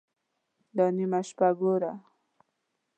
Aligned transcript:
_دا 0.75 0.85
نيمه 0.97 1.21
شپه 1.27 1.49
ګوره! 1.59 1.93